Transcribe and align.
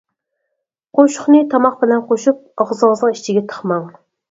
قوشۇقنى 0.99 1.41
تاماق 1.51 1.77
بىلەن 1.83 2.03
قوشۇپ 2.09 2.65
ئاغزىڭىزنىڭ 2.65 3.17
ئىچىگە 3.21 3.47
تىقماڭ. 3.55 3.89